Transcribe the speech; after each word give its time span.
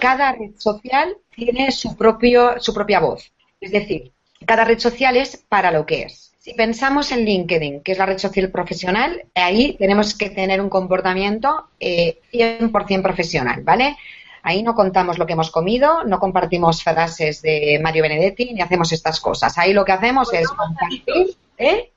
cada 0.00 0.32
red 0.32 0.52
social 0.56 1.16
tiene 1.34 1.70
su, 1.70 1.96
propio, 1.96 2.60
su 2.60 2.74
propia 2.74 2.98
voz. 2.98 3.32
Es 3.60 3.70
decir, 3.70 4.12
cada 4.46 4.64
red 4.64 4.78
social 4.78 5.16
es 5.16 5.36
para 5.36 5.70
lo 5.70 5.86
que 5.86 6.02
es. 6.02 6.32
Si 6.38 6.54
pensamos 6.54 7.12
en 7.12 7.26
LinkedIn, 7.26 7.82
que 7.82 7.92
es 7.92 7.98
la 7.98 8.06
red 8.06 8.18
social 8.18 8.50
profesional, 8.50 9.26
ahí 9.34 9.76
tenemos 9.78 10.16
que 10.16 10.30
tener 10.30 10.60
un 10.60 10.70
comportamiento 10.70 11.68
eh, 11.78 12.20
100% 12.32 13.02
profesional, 13.02 13.62
¿vale? 13.62 13.96
Ahí 14.42 14.62
no 14.62 14.74
contamos 14.74 15.18
lo 15.18 15.26
que 15.26 15.34
hemos 15.34 15.50
comido, 15.50 16.02
no 16.04 16.18
compartimos 16.18 16.82
frases 16.82 17.42
de 17.42 17.78
Mario 17.82 18.02
Benedetti, 18.02 18.54
ni 18.54 18.62
hacemos 18.62 18.90
estas 18.90 19.20
cosas. 19.20 19.58
Ahí 19.58 19.74
lo 19.74 19.84
que 19.84 19.92
hacemos 19.92 20.32
es 20.32 20.48
compartir, 20.48 21.36
¿eh? 21.58 21.92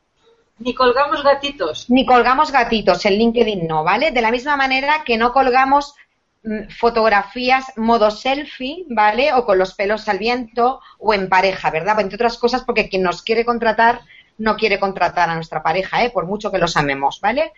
Ni 0.60 0.76
colgamos 0.76 1.24
gatitos. 1.24 1.90
Ni 1.90 2.06
colgamos 2.06 2.52
gatitos, 2.52 3.06
en 3.06 3.14
LinkedIn 3.14 3.66
no, 3.66 3.86
¿vale? 3.86 4.12
De 4.12 4.22
la 4.22 4.32
misma 4.32 4.58
manera 4.58 5.04
que 5.06 5.18
no 5.18 5.32
colgamos 5.32 5.96
fotografías 6.78 7.66
modo 7.78 8.12
selfie, 8.12 8.86
¿vale? 8.90 9.34
O 9.34 9.46
con 9.46 9.58
los 9.58 9.74
pelos 9.74 10.08
al 10.10 10.20
viento 10.20 10.82
o 11.00 11.14
en 11.14 11.30
pareja, 11.30 11.72
¿verdad? 11.72 12.00
Entre 12.02 12.16
otras 12.16 12.38
cosas 12.38 12.64
porque 12.64 12.90
quien 12.90 13.02
nos 13.02 13.22
quiere 13.22 13.46
contratar 13.46 14.02
no 14.38 14.56
quiere 14.56 14.80
contratar 14.80 15.30
a 15.30 15.36
nuestra 15.36 15.62
pareja, 15.62 16.04
¿eh? 16.04 16.10
por 16.10 16.26
mucho 16.26 16.52
que 16.52 16.58
los 16.58 16.76
amemos, 16.76 17.22
¿vale? 17.22 17.54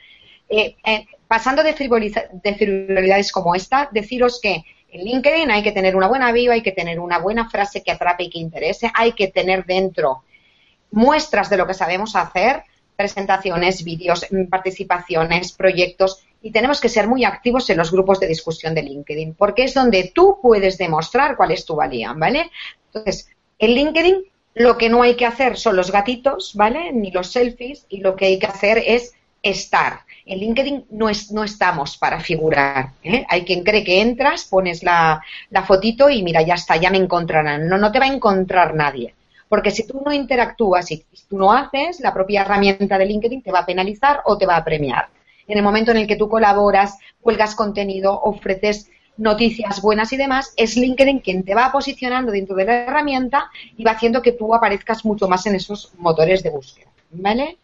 Eh, 0.49 0.75
eh, 0.85 1.05
pasando 1.27 1.63
de, 1.63 1.73
de 1.73 2.55
frivolidades 2.55 3.31
como 3.31 3.55
esta, 3.55 3.89
deciros 3.91 4.39
que 4.41 4.63
en 4.91 5.03
LinkedIn 5.03 5.49
hay 5.51 5.63
que 5.63 5.71
tener 5.71 5.95
una 5.95 6.07
buena 6.07 6.31
viva, 6.31 6.53
hay 6.53 6.61
que 6.61 6.71
tener 6.71 6.99
una 6.99 7.17
buena 7.17 7.49
frase 7.49 7.81
que 7.81 7.91
atrape 7.91 8.25
y 8.25 8.29
que 8.29 8.39
interese, 8.39 8.91
hay 8.93 9.13
que 9.13 9.27
tener 9.27 9.65
dentro 9.65 10.23
muestras 10.91 11.49
de 11.49 11.57
lo 11.57 11.67
que 11.67 11.73
sabemos 11.73 12.15
hacer, 12.15 12.63
presentaciones, 12.95 13.83
vídeos, 13.83 14.25
mm, 14.29 14.45
participaciones, 14.45 15.51
proyectos 15.51 16.23
y 16.41 16.51
tenemos 16.51 16.79
que 16.79 16.89
ser 16.89 17.07
muy 17.07 17.23
activos 17.23 17.69
en 17.69 17.77
los 17.77 17.91
grupos 17.91 18.19
de 18.19 18.27
discusión 18.27 18.75
de 18.75 18.83
LinkedIn 18.83 19.33
porque 19.35 19.63
es 19.63 19.73
donde 19.73 20.11
tú 20.13 20.39
puedes 20.41 20.77
demostrar 20.77 21.35
cuál 21.35 21.51
es 21.51 21.65
tu 21.65 21.75
valía, 21.75 22.13
¿vale? 22.13 22.51
Entonces, 22.87 23.29
en 23.59 23.71
LinkedIn 23.71 24.23
lo 24.55 24.77
que 24.77 24.89
no 24.89 25.01
hay 25.01 25.15
que 25.15 25.25
hacer 25.25 25.57
son 25.57 25.75
los 25.75 25.91
gatitos, 25.91 26.53
¿vale? 26.55 26.91
Ni 26.93 27.11
los 27.11 27.31
selfies 27.31 27.85
y 27.89 27.99
lo 27.99 28.15
que 28.15 28.25
hay 28.25 28.39
que 28.39 28.47
hacer 28.47 28.81
es 28.85 29.13
estar. 29.43 29.99
En 30.25 30.39
LinkedIn 30.39 30.85
no, 30.91 31.09
es, 31.09 31.31
no 31.31 31.43
estamos 31.43 31.97
para 31.97 32.19
figurar. 32.19 32.91
¿eh? 33.03 33.25
Hay 33.29 33.43
quien 33.43 33.63
cree 33.63 33.83
que 33.83 34.01
entras, 34.01 34.45
pones 34.45 34.81
la, 34.81 35.21
fotito 35.65 36.09
y 36.09 36.23
mira, 36.23 36.41
ya 36.41 36.55
está, 36.55 36.77
ya 36.77 36.89
me 36.89 36.97
encontrarán. 36.97 37.67
No, 37.67 37.77
no 37.77 37.91
te 37.91 37.99
va 37.99 38.05
a 38.05 38.13
encontrar 38.13 38.73
nadie. 38.73 39.13
Porque 39.47 39.71
si 39.71 39.85
tú 39.85 40.01
no 40.03 40.11
interactúas 40.11 40.89
y 40.91 41.05
tú 41.29 41.37
no 41.37 41.51
haces, 41.51 41.99
la 41.99 42.13
propia 42.13 42.41
herramienta 42.41 42.97
de 42.97 43.05
LinkedIn 43.05 43.43
te 43.43 43.51
va 43.51 43.59
a 43.59 43.65
penalizar 43.65 44.21
o 44.25 44.37
te 44.37 44.47
va 44.47 44.55
a 44.55 44.63
premiar. 44.63 45.09
En 45.47 45.57
el 45.57 45.63
momento 45.63 45.91
en 45.91 45.97
el 45.97 46.07
que 46.07 46.15
tú 46.15 46.29
colaboras, 46.29 46.97
cuelgas 47.21 47.55
contenido, 47.55 48.19
ofreces 48.21 48.89
noticias 49.17 49.81
buenas 49.81 50.11
y 50.13 50.17
demás, 50.17 50.53
es 50.57 50.75
LinkedIn 50.75 51.19
quien 51.19 51.43
te 51.43 51.55
va 51.55 51.71
posicionando 51.71 52.31
dentro 52.31 52.55
de 52.55 52.65
la 52.65 52.83
herramienta 52.83 53.49
y 53.77 53.83
va 53.83 53.91
haciendo 53.91 54.21
que 54.21 54.33
tú 54.33 54.53
aparezcas 54.53 55.05
mucho 55.05 55.27
más 55.27 55.45
en 55.45 55.55
esos 55.55 55.93
motores 55.97 56.43
de 56.43 56.49
búsqueda. 56.49 56.89
¿Vale? 57.11 57.57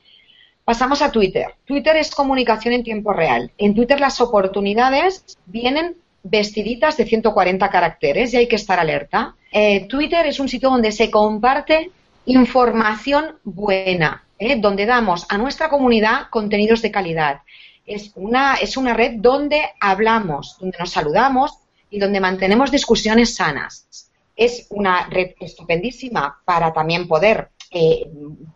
Pasamos 0.63 1.01
a 1.01 1.11
Twitter. 1.11 1.55
Twitter 1.65 1.97
es 1.97 2.11
comunicación 2.11 2.73
en 2.73 2.83
tiempo 2.83 3.11
real. 3.11 3.51
En 3.57 3.75
Twitter 3.75 3.99
las 3.99 4.21
oportunidades 4.21 5.37
vienen 5.45 5.95
vestiditas 6.23 6.97
de 6.97 7.05
140 7.05 7.69
caracteres 7.69 8.33
y 8.33 8.37
hay 8.37 8.47
que 8.47 8.55
estar 8.55 8.79
alerta. 8.79 9.35
Eh, 9.51 9.87
Twitter 9.87 10.25
es 10.27 10.39
un 10.39 10.47
sitio 10.47 10.69
donde 10.69 10.91
se 10.91 11.09
comparte 11.09 11.91
información 12.25 13.37
buena, 13.43 14.23
¿eh? 14.41 14.57
donde 14.57 14.85
damos 14.85 15.25
a 15.29 15.37
nuestra 15.37 15.69
comunidad 15.69 16.29
contenidos 16.29 16.81
de 16.81 16.91
calidad 16.91 17.41
es 17.85 18.11
una, 18.15 18.55
es 18.55 18.77
una 18.77 18.93
red 18.93 19.13
donde 19.17 19.61
hablamos, 19.79 20.57
donde 20.59 20.77
nos 20.79 20.91
saludamos 20.91 21.57
y 21.89 21.99
donde 21.99 22.19
mantenemos 22.19 22.71
discusiones 22.71 23.35
sanas. 23.35 24.09
Es 24.35 24.67
una 24.69 25.07
red 25.07 25.31
estupendísima 25.39 26.39
para 26.45 26.73
también 26.73 27.07
poder 27.07 27.49
eh, 27.69 28.07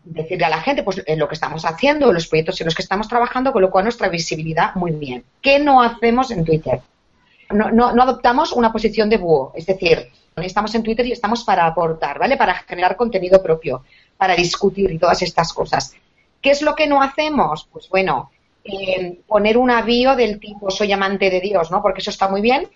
decirle 0.04 0.46
a 0.46 0.50
la 0.50 0.60
gente 0.60 0.82
pues 0.82 1.02
lo 1.06 1.28
que 1.28 1.34
estamos 1.34 1.64
haciendo, 1.64 2.12
los 2.12 2.26
proyectos 2.26 2.60
en 2.60 2.66
los 2.66 2.74
que 2.74 2.82
estamos 2.82 3.08
trabajando, 3.08 3.52
con 3.52 3.62
lo 3.62 3.70
cual 3.70 3.84
nuestra 3.84 4.08
visibilidad 4.08 4.74
muy 4.74 4.92
bien. 4.92 5.24
¿Qué 5.40 5.58
no 5.58 5.82
hacemos 5.82 6.30
en 6.30 6.44
Twitter? 6.44 6.80
No, 7.50 7.70
no, 7.70 7.92
no 7.92 8.02
adoptamos 8.02 8.52
una 8.52 8.72
posición 8.72 9.08
de 9.08 9.18
búho, 9.18 9.52
es 9.54 9.66
decir, 9.66 10.10
estamos 10.44 10.74
en 10.74 10.82
Twitter 10.82 11.06
y 11.06 11.12
estamos 11.12 11.44
para 11.44 11.64
aportar, 11.66 12.18
¿vale? 12.18 12.36
Para 12.36 12.54
generar 12.54 12.96
contenido 12.96 13.42
propio, 13.42 13.84
para 14.16 14.34
discutir 14.34 14.98
todas 14.98 15.22
estas 15.22 15.52
cosas. 15.52 15.94
¿Qué 16.40 16.50
es 16.50 16.62
lo 16.62 16.74
que 16.74 16.86
no 16.86 17.02
hacemos? 17.02 17.68
Pues 17.72 17.88
bueno, 17.88 18.30
eh, 18.64 19.20
poner 19.26 19.58
un 19.58 19.70
avío 19.70 20.16
del 20.16 20.40
tipo 20.40 20.70
soy 20.70 20.92
amante 20.92 21.30
de 21.30 21.40
Dios, 21.40 21.70
¿no? 21.70 21.82
Porque 21.82 22.00
eso 22.00 22.10
está 22.10 22.28
muy 22.28 22.40
bien 22.40 22.68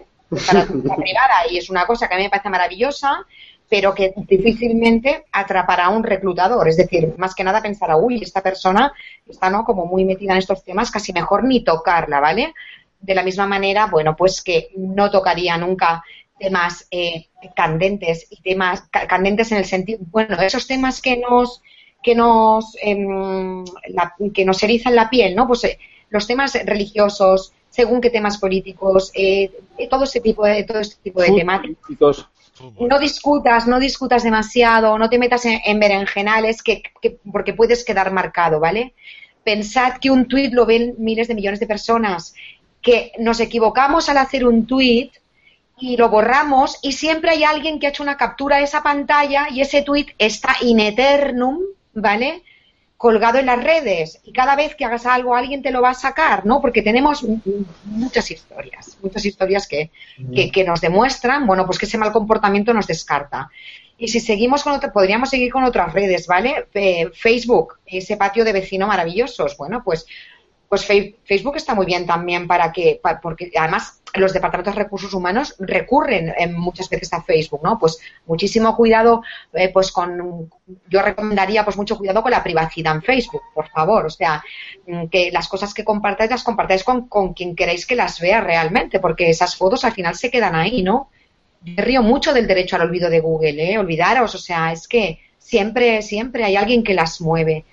para 0.47 0.61
la 0.61 0.97
privada 0.97 1.47
y 1.51 1.59
es 1.59 1.71
una 1.71 1.87
cosa 1.87 2.09
que 2.09 2.15
a 2.15 2.17
mí 2.17 2.25
me 2.25 2.31
parece 2.31 2.51
maravillosa, 2.51 3.27
pero 3.69 3.95
que 3.95 4.13
difícilmente 4.17 5.27
atrapará 5.33 5.87
a 5.87 5.91
un 5.91 6.03
reclutador. 6.03 6.69
Es 6.69 6.77
decir, 6.77 7.15
más 7.19 7.35
que 7.35 7.45
nada 7.45 7.63
pensará, 7.63 7.97
uy, 7.97 8.23
esta 8.23 8.43
persona 8.43 8.93
está 9.29 9.51
¿no? 9.51 9.65
como 9.65 9.87
muy 9.87 10.05
metida 10.05 10.33
en 10.33 10.39
estos 10.39 10.65
temas, 10.65 10.91
casi 10.91 11.13
mejor 11.13 11.45
ni 11.45 11.63
tocarla, 11.65 12.21
¿vale? 12.21 12.55
De 13.01 13.15
la 13.15 13.23
misma 13.23 13.47
manera, 13.47 13.87
bueno, 13.87 14.15
pues 14.17 14.43
que 14.43 14.69
no 14.77 15.11
tocaría 15.11 15.57
nunca 15.57 16.03
temas 16.41 16.87
eh, 16.91 17.27
candentes 17.55 18.27
y 18.31 18.41
temas 18.41 18.83
candentes 18.91 19.53
en 19.53 19.59
el 19.59 19.65
sentido, 19.65 20.01
bueno, 20.11 20.41
esos 20.41 20.67
temas 20.67 21.01
que 21.01 21.19
nos 21.19 21.63
que 22.03 22.15
nos, 22.15 22.77
em, 22.81 23.65
que 24.33 24.45
nos 24.45 24.63
erizan 24.63 24.95
la 24.95 25.11
piel, 25.11 25.37
¿no? 25.37 25.47
Pues 25.47 25.65
eh, 25.65 25.79
los 26.09 26.27
temas 26.27 26.55
religiosos, 26.65 27.53
según 27.69 28.01
qué 28.01 28.11
temas 28.11 28.39
políticos, 28.39 29.13
eh, 29.15 29.51
todo 29.89 30.05
ese 30.05 30.21
tipo 30.21 30.45
de, 30.45 30.65
todo 30.65 30.81
este 30.81 30.97
tipo 31.03 31.21
de 31.21 31.33
temáticas. 31.33 32.27
No 32.79 32.99
discutas, 32.99 33.67
no 33.67 33.79
discutas 33.79 34.23
demasiado, 34.23 34.99
no 34.99 35.09
te 35.09 35.19
metas 35.19 35.47
en, 35.47 35.81
berenjenales 35.81 36.63
que, 36.63 36.83
porque 37.33 37.55
puedes 37.55 37.85
quedar 37.85 38.13
marcado, 38.13 38.61
¿vale? 38.61 38.95
Pensad 39.45 39.99
que 39.99 40.11
un 40.11 40.27
tuit 40.27 40.53
lo 40.53 40.67
ven 40.67 40.95
miles 40.99 41.29
de 41.29 41.35
millones 41.35 41.61
de 41.61 41.67
personas, 41.67 42.35
que 42.83 43.13
nos 43.19 43.41
equivocamos 43.41 44.09
al 44.11 44.19
hacer 44.19 44.47
un 44.47 44.67
tuit 44.67 45.13
y 45.81 45.97
lo 45.97 46.09
borramos 46.09 46.79
y 46.83 46.93
siempre 46.93 47.31
hay 47.31 47.45
alguien 47.45 47.81
que 47.81 47.87
ha 47.87 47.91
hecho 47.91 48.03
una 48.03 48.17
captura 48.17 48.59
de 48.59 48.65
esa 48.65 48.83
pantalla 48.83 49.49
y 49.51 49.61
ese 49.61 49.83
tuit 49.83 50.11
está 50.19 50.57
in 50.61 50.81
eternum 50.81 51.59
¿vale? 51.95 52.43
colgado 53.01 53.39
en 53.39 53.47
las 53.47 53.65
redes 53.65 54.21
y 54.25 54.33
cada 54.33 54.57
vez 54.57 54.75
que 54.75 54.85
hagas 54.85 55.07
algo 55.07 55.35
alguien 55.35 55.63
te 55.63 55.71
lo 55.71 55.81
va 55.81 55.91
a 55.91 55.95
sacar, 55.95 56.45
¿no? 56.45 56.61
Porque 56.61 56.83
tenemos 56.83 57.25
muchas 57.85 58.31
historias, 58.31 58.99
muchas 59.03 59.25
historias 59.25 59.67
que, 59.67 59.91
que, 60.53 60.65
nos 60.65 60.83
demuestran, 60.83 61.47
bueno, 61.47 61.65
pues 61.65 61.79
que 61.79 61.87
ese 61.87 61.97
mal 61.97 62.13
comportamiento 62.13 62.75
nos 62.75 62.87
descarta. 62.87 63.49
Y 63.97 64.09
si 64.09 64.21
seguimos 64.21 64.63
con 64.63 64.75
otra, 64.75 64.93
podríamos 64.93 65.31
seguir 65.31 65.51
con 65.51 65.65
otras 65.65 65.95
redes, 65.95 66.27
¿vale? 66.27 66.67
Facebook, 67.15 67.79
ese 67.87 68.19
patio 68.19 68.45
de 68.45 68.53
vecinos 68.53 68.89
maravillosos, 68.89 69.57
bueno, 69.57 69.83
pues 69.83 70.05
pues 70.71 70.87
Facebook 70.87 71.57
está 71.57 71.75
muy 71.75 71.85
bien 71.85 72.07
también 72.07 72.47
para 72.47 72.71
que, 72.71 73.01
porque 73.21 73.51
además 73.59 74.01
los 74.15 74.33
departamentos 74.33 74.73
de 74.73 74.85
recursos 74.85 75.13
humanos 75.13 75.57
recurren 75.59 76.33
muchas 76.55 76.89
veces 76.89 77.13
a 77.13 77.25
Facebook, 77.25 77.61
¿no? 77.65 77.77
Pues 77.77 77.99
muchísimo 78.27 78.77
cuidado, 78.77 79.21
eh, 79.53 79.71
pues 79.71 79.91
con, 79.91 80.49
yo 80.89 81.03
recomendaría 81.03 81.65
pues 81.65 81.77
mucho 81.77 81.99
cuidado 81.99 82.23
con 82.23 82.31
la 82.31 82.45
privacidad 82.45 82.95
en 82.95 83.03
Facebook, 83.03 83.43
por 83.53 83.69
favor, 83.69 84.07
o 84.07 84.11
sea, 84.11 84.45
mm, 84.87 85.07
que 85.07 85.33
las 85.33 85.49
cosas 85.49 85.75
que 85.75 85.83
compartáis 85.83 86.31
las 86.31 86.45
compartáis 86.45 86.85
con, 86.85 87.09
con 87.09 87.35
quien 87.35 87.57
queréis 87.57 87.85
que 87.85 87.97
las 87.97 88.21
vea 88.21 88.41
realmente, 88.41 89.01
porque 89.01 89.29
esas 89.29 89.57
fotos 89.57 89.85
al 89.85 89.93
final 89.93 90.15
se 90.15 90.31
quedan 90.31 90.55
ahí, 90.55 90.85
¿no? 90.85 91.11
Yo 91.65 91.83
río 91.83 92.05
mucho 92.05 92.33
del 92.33 92.47
derecho 92.47 92.77
al 92.77 92.83
olvido 92.83 93.11
de 93.11 93.19
Google, 93.19 93.73
¿eh? 93.73 93.77
Olvidaros, 93.77 94.37
o 94.37 94.39
sea, 94.39 94.71
es 94.71 94.87
que 94.87 95.19
siempre, 95.37 96.01
siempre 96.03 96.45
hay 96.45 96.55
alguien 96.55 96.85
que 96.85 96.95
las 96.95 97.21
mueve. 97.21 97.65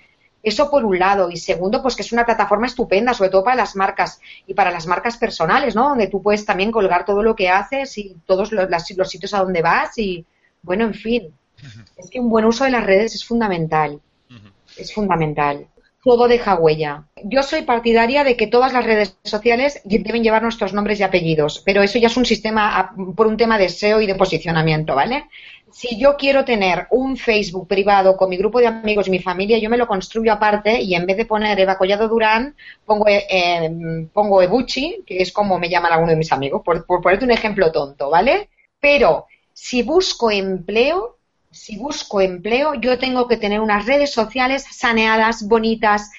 Eso 0.42 0.70
por 0.70 0.84
un 0.84 0.98
lado. 0.98 1.30
Y 1.30 1.36
segundo, 1.36 1.82
pues 1.82 1.96
que 1.96 2.02
es 2.02 2.12
una 2.12 2.24
plataforma 2.24 2.66
estupenda, 2.66 3.14
sobre 3.14 3.30
todo 3.30 3.44
para 3.44 3.56
las 3.56 3.76
marcas 3.76 4.20
y 4.46 4.54
para 4.54 4.70
las 4.70 4.86
marcas 4.86 5.16
personales, 5.16 5.74
¿no? 5.74 5.90
Donde 5.90 6.06
tú 6.08 6.22
puedes 6.22 6.44
también 6.44 6.70
colgar 6.70 7.04
todo 7.04 7.22
lo 7.22 7.34
que 7.34 7.48
haces 7.48 7.98
y 7.98 8.16
todos 8.26 8.52
los, 8.52 8.68
los 8.96 9.08
sitios 9.08 9.34
a 9.34 9.40
donde 9.40 9.62
vas 9.62 9.98
y, 9.98 10.24
bueno, 10.62 10.84
en 10.84 10.94
fin. 10.94 11.34
Es 11.96 12.08
que 12.10 12.20
un 12.20 12.30
buen 12.30 12.44
uso 12.44 12.64
de 12.64 12.70
las 12.70 12.84
redes 12.84 13.14
es 13.14 13.24
fundamental. 13.24 14.00
Es 14.76 14.94
fundamental. 14.94 15.66
Todo 16.08 16.26
deja 16.26 16.54
huella. 16.54 17.04
Yo 17.22 17.42
soy 17.42 17.62
partidaria 17.62 18.24
de 18.24 18.34
que 18.34 18.46
todas 18.46 18.72
las 18.72 18.82
redes 18.82 19.18
sociales 19.24 19.82
deben 19.84 20.22
llevar 20.22 20.42
nuestros 20.42 20.72
nombres 20.72 20.98
y 20.98 21.02
apellidos, 21.02 21.62
pero 21.66 21.82
eso 21.82 21.98
ya 21.98 22.06
es 22.06 22.16
un 22.16 22.24
sistema 22.24 22.94
por 23.14 23.26
un 23.26 23.36
tema 23.36 23.58
de 23.58 23.68
SEO 23.68 24.00
y 24.00 24.06
de 24.06 24.14
posicionamiento, 24.14 24.94
¿vale? 24.94 25.26
si 25.70 25.98
yo 25.98 26.16
quiero 26.16 26.46
tener 26.46 26.86
un 26.90 27.18
Facebook 27.18 27.68
privado 27.68 28.16
con 28.16 28.30
mi 28.30 28.38
grupo 28.38 28.58
de 28.58 28.68
amigos 28.68 29.06
y 29.08 29.10
mi 29.10 29.18
familia, 29.18 29.58
yo 29.58 29.68
me 29.68 29.76
lo 29.76 29.86
construyo 29.86 30.32
aparte 30.32 30.80
y 30.80 30.94
en 30.94 31.04
vez 31.04 31.18
de 31.18 31.26
poner 31.26 31.60
Eva 31.60 31.76
Collado 31.76 32.08
Durán, 32.08 32.56
pongo, 32.86 33.04
eh, 33.06 34.08
pongo 34.12 34.42
Ebuchi, 34.42 35.04
que 35.06 35.20
es 35.20 35.30
como 35.30 35.58
me 35.58 35.68
llaman 35.68 35.92
algunos 35.92 36.12
de 36.12 36.16
mis 36.16 36.32
amigos, 36.32 36.62
por, 36.64 36.86
por 36.86 37.02
ponerte 37.02 37.26
un 37.26 37.32
ejemplo 37.32 37.70
tonto, 37.70 38.08
¿vale? 38.08 38.48
Pero 38.80 39.26
si 39.52 39.82
busco 39.82 40.30
empleo, 40.30 41.17
si 41.58 41.76
busco 41.76 42.20
empleo, 42.20 42.74
yo 42.74 42.98
tengo 42.98 43.26
que 43.26 43.36
tener 43.36 43.60
unas 43.60 43.84
redes 43.84 44.12
sociales 44.12 44.64
saneadas, 44.70 45.46
bonitas, 45.48 46.10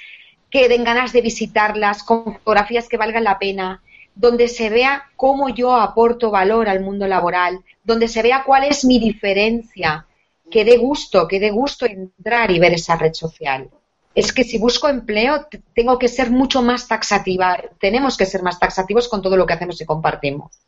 que 0.49 0.67
den 0.67 0.83
ganas 0.83 1.13
de 1.13 1.21
visitarlas, 1.21 2.03
con 2.03 2.33
fotografías 2.35 2.89
que 2.89 2.97
valgan 2.97 3.23
la 3.23 3.39
pena, 3.39 3.81
donde 4.15 4.47
se 4.47 4.69
vea 4.69 5.05
cómo 5.15 5.49
yo 5.49 5.75
aporto 5.75 6.29
valor 6.29 6.67
al 6.67 6.81
mundo 6.81 7.07
laboral, 7.07 7.63
donde 7.83 8.07
se 8.07 8.21
vea 8.21 8.43
cuál 8.45 8.65
es 8.65 8.83
mi 8.83 8.99
diferencia, 8.99 10.05
que 10.51 10.65
dé 10.65 10.77
gusto, 10.77 11.27
que 11.27 11.39
dé 11.39 11.51
gusto 11.51 11.85
entrar 11.85 12.51
y 12.51 12.59
ver 12.59 12.73
esa 12.73 12.97
red 12.97 13.13
social. 13.13 13.69
Es 14.13 14.33
que 14.33 14.43
si 14.43 14.57
busco 14.57 14.89
empleo, 14.89 15.47
tengo 15.73 15.97
que 15.97 16.09
ser 16.09 16.31
mucho 16.31 16.61
más 16.61 16.87
taxativa, 16.87 17.57
tenemos 17.79 18.17
que 18.17 18.25
ser 18.25 18.43
más 18.43 18.59
taxativos 18.59 19.07
con 19.07 19.21
todo 19.21 19.37
lo 19.37 19.45
que 19.45 19.53
hacemos 19.53 19.79
y 19.79 19.85
compartimos. 19.85 20.59